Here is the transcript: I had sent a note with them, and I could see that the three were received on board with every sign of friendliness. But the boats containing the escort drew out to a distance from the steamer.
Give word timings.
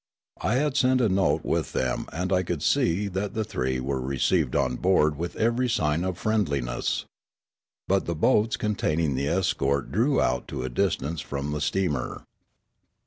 I 0.41 0.55
had 0.55 0.75
sent 0.75 0.99
a 0.99 1.09
note 1.09 1.45
with 1.45 1.73
them, 1.73 2.07
and 2.11 2.33
I 2.33 2.41
could 2.41 2.63
see 2.63 3.07
that 3.09 3.35
the 3.35 3.43
three 3.43 3.79
were 3.79 4.01
received 4.01 4.55
on 4.55 4.77
board 4.77 5.15
with 5.15 5.35
every 5.35 5.69
sign 5.69 6.03
of 6.03 6.17
friendliness. 6.17 7.05
But 7.87 8.07
the 8.07 8.15
boats 8.15 8.57
containing 8.57 9.13
the 9.13 9.27
escort 9.27 9.91
drew 9.91 10.19
out 10.19 10.47
to 10.47 10.63
a 10.63 10.69
distance 10.69 11.21
from 11.21 11.51
the 11.51 11.61
steamer. 11.61 12.23